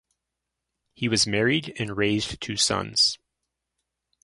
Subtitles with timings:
[0.95, 3.19] He was married and raised two sons.